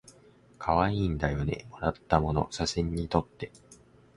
[0.57, 3.51] かわいいんだよねもらったもの写真にとって